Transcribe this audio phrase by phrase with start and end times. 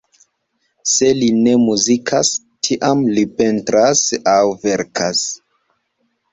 [0.91, 2.33] Se li ne muzikas,
[2.69, 4.03] tiam li pentras
[4.35, 5.25] aŭ verkas.